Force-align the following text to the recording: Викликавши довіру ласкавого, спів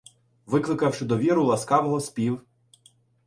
Викликавши 0.47 1.05
довіру 1.05 1.43
ласкавого, 1.45 1.99
спів 2.01 2.41